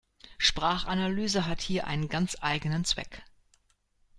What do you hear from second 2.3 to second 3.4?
eigenen Zweck.